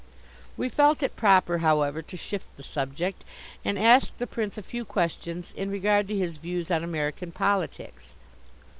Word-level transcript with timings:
We 0.57 0.67
felt 0.67 1.03
it 1.03 1.15
proper, 1.15 1.59
however, 1.59 2.01
to 2.01 2.17
shift 2.17 2.47
the 2.57 2.63
subject, 2.63 3.23
and 3.63 3.77
asked 3.77 4.17
the 4.17 4.25
Prince 4.25 4.57
a 4.57 4.63
few 4.63 4.83
questions 4.83 5.53
in 5.55 5.69
regard 5.69 6.07
to 6.07 6.17
his 6.17 6.37
views 6.37 6.71
on 6.71 6.83
American 6.83 7.31
politics. 7.31 8.15